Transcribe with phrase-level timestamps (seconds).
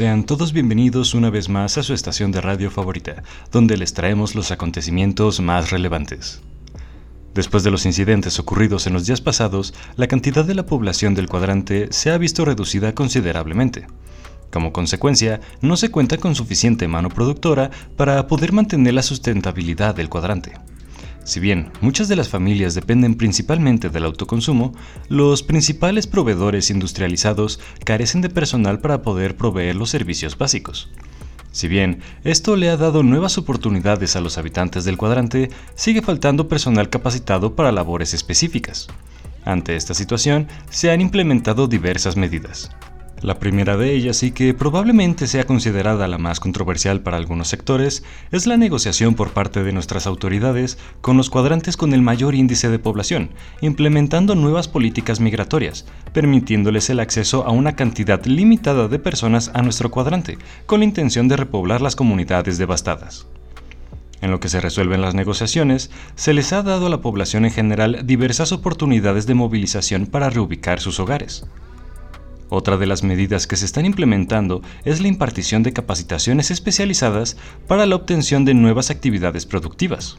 [0.00, 3.22] Sean todos bienvenidos una vez más a su estación de radio favorita,
[3.52, 6.40] donde les traemos los acontecimientos más relevantes.
[7.34, 11.28] Después de los incidentes ocurridos en los días pasados, la cantidad de la población del
[11.28, 13.88] cuadrante se ha visto reducida considerablemente.
[14.50, 20.08] Como consecuencia, no se cuenta con suficiente mano productora para poder mantener la sustentabilidad del
[20.08, 20.54] cuadrante.
[21.24, 24.74] Si bien muchas de las familias dependen principalmente del autoconsumo,
[25.08, 30.88] los principales proveedores industrializados carecen de personal para poder proveer los servicios básicos.
[31.52, 36.48] Si bien esto le ha dado nuevas oportunidades a los habitantes del cuadrante, sigue faltando
[36.48, 38.88] personal capacitado para labores específicas.
[39.44, 42.70] Ante esta situación, se han implementado diversas medidas.
[43.22, 48.02] La primera de ellas, y que probablemente sea considerada la más controversial para algunos sectores,
[48.32, 52.70] es la negociación por parte de nuestras autoridades con los cuadrantes con el mayor índice
[52.70, 53.28] de población,
[53.60, 59.90] implementando nuevas políticas migratorias, permitiéndoles el acceso a una cantidad limitada de personas a nuestro
[59.90, 63.26] cuadrante, con la intención de repoblar las comunidades devastadas.
[64.22, 67.52] En lo que se resuelven las negociaciones, se les ha dado a la población en
[67.52, 71.44] general diversas oportunidades de movilización para reubicar sus hogares.
[72.52, 77.36] Otra de las medidas que se están implementando es la impartición de capacitaciones especializadas
[77.68, 80.18] para la obtención de nuevas actividades productivas.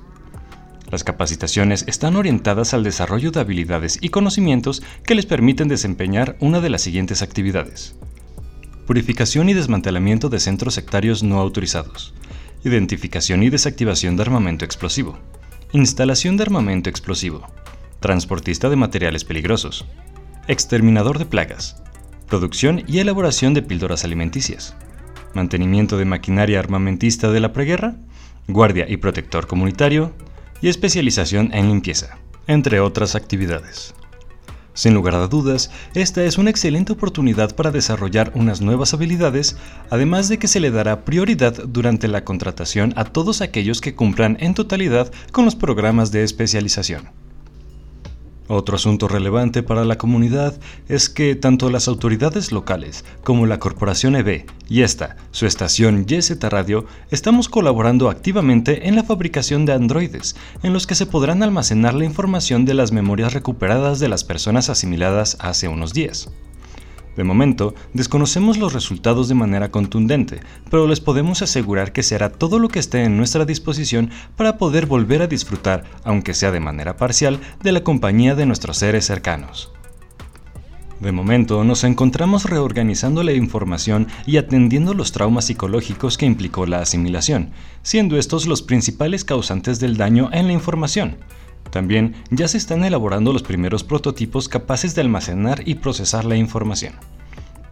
[0.89, 6.61] Las capacitaciones están orientadas al desarrollo de habilidades y conocimientos que les permiten desempeñar una
[6.61, 7.95] de las siguientes actividades.
[8.87, 12.13] Purificación y desmantelamiento de centros sectarios no autorizados.
[12.63, 15.19] Identificación y desactivación de armamento explosivo.
[15.73, 17.45] Instalación de armamento explosivo.
[17.99, 19.85] Transportista de materiales peligrosos.
[20.47, 21.80] Exterminador de plagas
[22.31, 24.73] producción y elaboración de píldoras alimenticias,
[25.33, 27.97] mantenimiento de maquinaria armamentista de la preguerra,
[28.47, 30.13] guardia y protector comunitario
[30.61, 33.93] y especialización en limpieza, entre otras actividades.
[34.73, 39.57] Sin lugar a dudas, esta es una excelente oportunidad para desarrollar unas nuevas habilidades,
[39.89, 44.37] además de que se le dará prioridad durante la contratación a todos aquellos que cumplan
[44.39, 47.09] en totalidad con los programas de especialización.
[48.53, 54.13] Otro asunto relevante para la comunidad es que tanto las autoridades locales como la corporación
[54.17, 60.35] EB y esta, su estación YZ Radio, estamos colaborando activamente en la fabricación de androides,
[60.63, 64.69] en los que se podrán almacenar la información de las memorias recuperadas de las personas
[64.69, 66.29] asimiladas hace unos días.
[67.15, 70.39] De momento, desconocemos los resultados de manera contundente,
[70.69, 74.85] pero les podemos asegurar que será todo lo que esté en nuestra disposición para poder
[74.85, 79.71] volver a disfrutar, aunque sea de manera parcial, de la compañía de nuestros seres cercanos.
[81.01, 86.79] De momento, nos encontramos reorganizando la información y atendiendo los traumas psicológicos que implicó la
[86.79, 87.49] asimilación,
[87.81, 91.17] siendo estos los principales causantes del daño en la información.
[91.71, 96.93] También ya se están elaborando los primeros prototipos capaces de almacenar y procesar la información.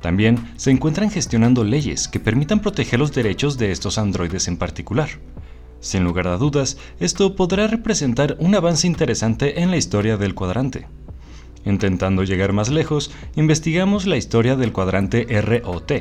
[0.02, 5.10] También se encuentran gestionando leyes que permitan proteger los derechos de estos androides en particular.
[5.82, 10.88] Sin lugar a dudas, esto podrá representar un avance interesante en la historia del cuadrante.
[11.66, 15.92] Intentando llegar más lejos, investigamos la historia del cuadrante ROT,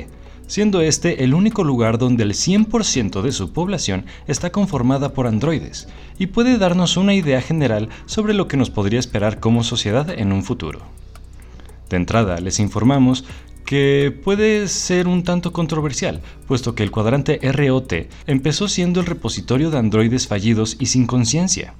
[0.49, 5.87] siendo este el único lugar donde el 100% de su población está conformada por androides,
[6.17, 10.33] y puede darnos una idea general sobre lo que nos podría esperar como sociedad en
[10.33, 10.81] un futuro.
[11.89, 13.23] De entrada, les informamos
[13.65, 17.93] que puede ser un tanto controversial, puesto que el cuadrante ROT
[18.25, 21.75] empezó siendo el repositorio de androides fallidos y sin conciencia.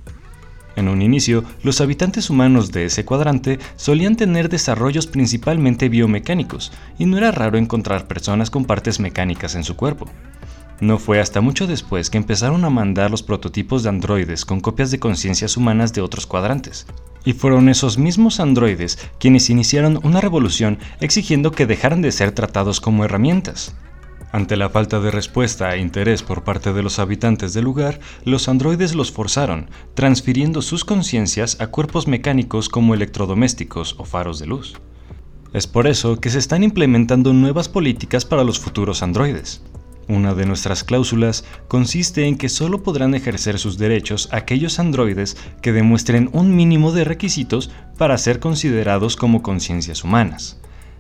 [0.76, 7.06] En un inicio, los habitantes humanos de ese cuadrante solían tener desarrollos principalmente biomecánicos, y
[7.06, 10.10] no era raro encontrar personas con partes mecánicas en su cuerpo.
[10.82, 14.92] No fue hasta mucho después que empezaron a mandar los prototipos de androides con copias
[14.92, 16.86] de conciencias humanas de otros cuadrantes.
[17.26, 22.80] Y fueron esos mismos androides quienes iniciaron una revolución exigiendo que dejaran de ser tratados
[22.80, 23.76] como herramientas.
[24.32, 28.48] Ante la falta de respuesta e interés por parte de los habitantes del lugar, los
[28.48, 34.80] androides los forzaron, transfiriendo sus conciencias a cuerpos mecánicos como electrodomésticos o faros de luz.
[35.52, 39.64] Es por eso que se están implementando nuevas políticas para los futuros androides.
[40.08, 45.72] Una de nuestras cláusulas consiste en que solo podrán ejercer sus derechos aquellos androides que
[45.72, 50.59] demuestren un mínimo de requisitos para ser considerados como conciencias humanas.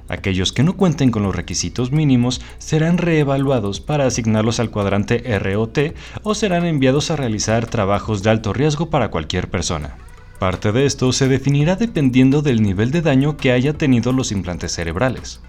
[0.09, 5.94] Aquellos que no cuenten con los requisitos mínimos serán reevaluados para asignarlos al cuadrante ROT
[6.23, 9.95] o serán enviados a realizar trabajos de alto riesgo para cualquier persona.
[10.39, 14.71] Parte de esto se definirá dependiendo del nivel de daño que haya tenido los implantes
[14.71, 15.41] cerebrales.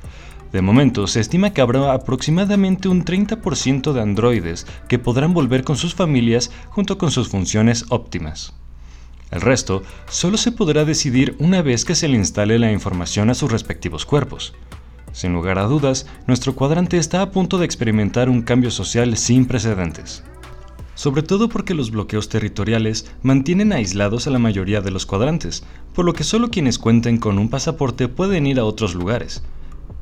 [0.53, 5.77] De momento, se estima que habrá aproximadamente un 30% de androides que podrán volver con
[5.77, 8.60] sus familias junto con sus funciones óptimas.
[9.31, 13.35] El resto solo se podrá decidir una vez que se le instale la información a
[13.35, 14.55] sus respectivos cuerpos.
[15.13, 19.47] Sin lugar a dudas, nuestro cuadrante está a punto de experimentar un cambio social sin
[19.47, 20.25] precedentes.
[20.95, 26.05] Sobre todo porque los bloqueos territoriales mantienen aislados a la mayoría de los cuadrantes, por
[26.05, 29.43] lo que solo quienes cuenten con un pasaporte pueden ir a otros lugares.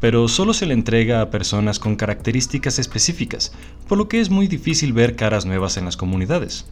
[0.00, 3.52] Pero solo se le entrega a personas con características específicas,
[3.88, 6.66] por lo que es muy difícil ver caras nuevas en las comunidades.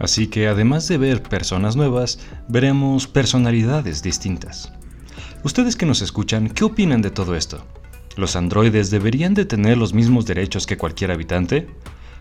[0.00, 2.18] Así que además de ver personas nuevas,
[2.48, 4.72] veremos personalidades distintas.
[5.44, 7.62] Ustedes que nos escuchan, ¿qué opinan de todo esto?
[8.16, 11.68] ¿Los androides deberían de tener los mismos derechos que cualquier habitante?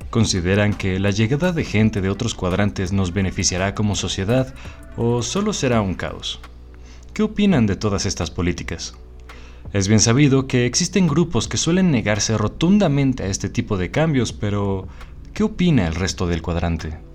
[0.10, 4.54] ¿Consideran que la llegada de gente de otros cuadrantes nos beneficiará como sociedad
[4.98, 6.42] o solo será un caos?
[7.14, 8.94] ¿Qué opinan de todas estas políticas?
[9.72, 14.34] Es bien sabido que existen grupos que suelen negarse rotundamente a este tipo de cambios,
[14.34, 14.88] pero
[15.34, 17.09] ¿qué opina el resto del cuadrante?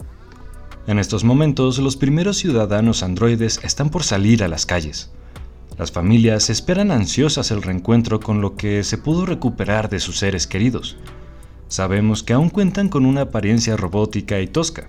[0.87, 5.11] En estos momentos, los primeros ciudadanos androides están por salir a las calles.
[5.79, 10.47] Las familias esperan ansiosas el reencuentro con lo que se pudo recuperar de sus seres
[10.47, 10.97] queridos.
[11.69, 14.89] Sabemos que aún cuentan con una apariencia robótica y tosca.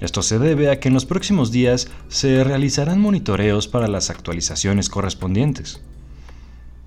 [0.00, 4.88] Esto se debe a que en los próximos días se realizarán monitoreos para las actualizaciones
[4.88, 5.82] correspondientes.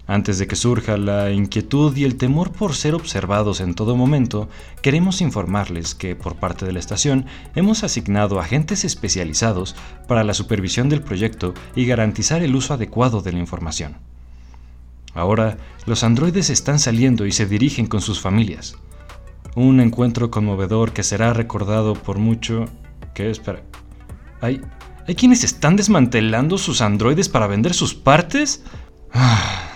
[0.08, 4.48] Antes de que surja la inquietud y el temor por ser observados en todo momento,
[4.82, 7.26] queremos informarles que por parte de la estación
[7.56, 9.76] hemos asignado agentes especializados
[10.08, 13.98] para la supervisión del proyecto y garantizar el uso adecuado de la información.
[15.14, 18.78] Ahora, los androides están saliendo y se dirigen con sus familias.
[19.56, 22.66] Un encuentro conmovedor que será recordado por mucho...
[23.14, 23.30] ¿Qué?
[23.30, 23.62] Espera.
[24.40, 24.62] ¿Hay,
[25.06, 28.64] ¿Hay quienes están desmantelando sus androides para vender sus partes?
[29.12, 29.67] Ah.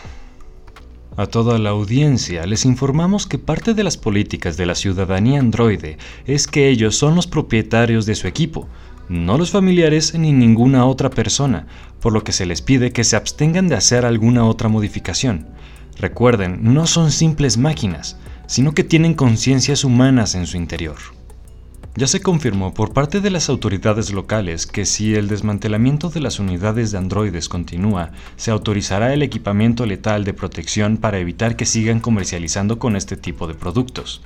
[1.17, 5.97] A toda la audiencia les informamos que parte de las políticas de la ciudadanía androide
[6.25, 8.69] es que ellos son los propietarios de su equipo,
[9.09, 11.67] no los familiares ni ninguna otra persona,
[11.99, 15.47] por lo que se les pide que se abstengan de hacer alguna otra modificación.
[15.97, 18.17] Recuerden, no son simples máquinas,
[18.47, 20.95] sino que tienen conciencias humanas en su interior.
[21.93, 26.39] Ya se confirmó por parte de las autoridades locales que si el desmantelamiento de las
[26.39, 31.99] unidades de androides continúa, se autorizará el equipamiento letal de protección para evitar que sigan
[31.99, 34.21] comercializando con este tipo de productos.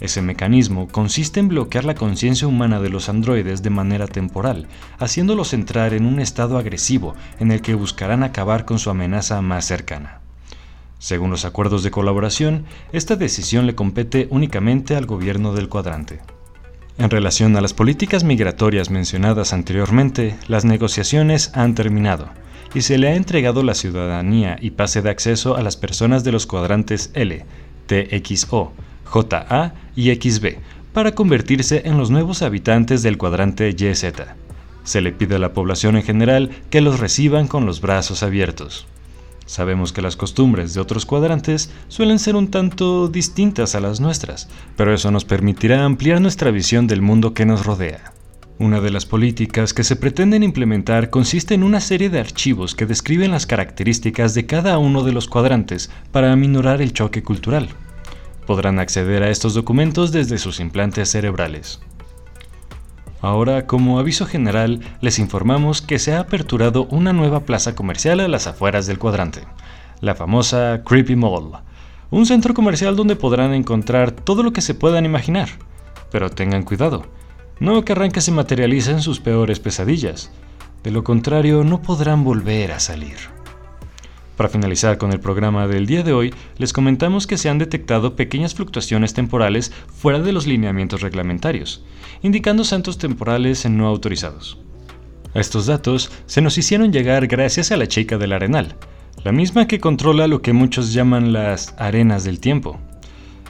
[0.00, 4.66] Ese mecanismo consiste en bloquear la conciencia humana de los androides de manera temporal,
[4.98, 9.66] haciéndolos entrar en un estado agresivo en el que buscarán acabar con su amenaza más
[9.66, 10.20] cercana.
[10.98, 16.20] Según los acuerdos de colaboración, esta decisión le compete únicamente al gobierno del cuadrante.
[16.96, 22.28] En relación a las políticas migratorias mencionadas anteriormente, las negociaciones han terminado
[22.72, 26.30] y se le ha entregado la ciudadanía y pase de acceso a las personas de
[26.30, 27.44] los cuadrantes L,
[27.86, 28.72] TXO,
[29.04, 30.58] JA y XB
[30.92, 34.04] para convertirse en los nuevos habitantes del cuadrante YZ.
[34.84, 38.86] Se le pide a la población en general que los reciban con los brazos abiertos.
[39.46, 44.48] Sabemos que las costumbres de otros cuadrantes suelen ser un tanto distintas a las nuestras,
[44.76, 48.12] pero eso nos permitirá ampliar nuestra visión del mundo que nos rodea.
[48.58, 52.86] Una de las políticas que se pretenden implementar consiste en una serie de archivos que
[52.86, 57.68] describen las características de cada uno de los cuadrantes para aminorar el choque cultural.
[58.46, 61.80] Podrán acceder a estos documentos desde sus implantes cerebrales.
[63.24, 68.28] Ahora, como aviso general, les informamos que se ha aperturado una nueva plaza comercial a
[68.28, 69.40] las afueras del cuadrante,
[70.02, 71.52] la famosa Creepy Mall,
[72.10, 75.48] un centro comercial donde podrán encontrar todo lo que se puedan imaginar.
[76.12, 77.06] Pero tengan cuidado,
[77.60, 80.30] no querrán que se materialicen sus peores pesadillas,
[80.82, 83.16] de lo contrario no podrán volver a salir.
[84.36, 88.16] Para finalizar con el programa del día de hoy, les comentamos que se han detectado
[88.16, 91.84] pequeñas fluctuaciones temporales fuera de los lineamientos reglamentarios,
[92.22, 94.58] indicando santos temporales no autorizados.
[95.34, 98.74] Estos datos se nos hicieron llegar gracias a la chica del arenal,
[99.22, 102.80] la misma que controla lo que muchos llaman las arenas del tiempo.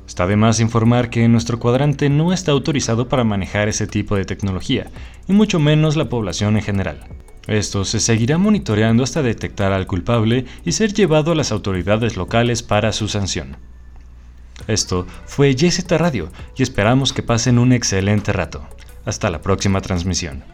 [0.06, 4.26] Está de más informar que nuestro cuadrante no está autorizado para manejar ese tipo de
[4.26, 4.90] tecnología,
[5.26, 6.98] y mucho menos la población en general.
[7.46, 12.62] Esto se seguirá monitoreando hasta detectar al culpable y ser llevado a las autoridades locales
[12.62, 13.56] para su sanción.
[14.66, 18.66] Esto fue YZ Radio y esperamos que pasen un excelente rato.
[19.04, 20.53] Hasta la próxima transmisión.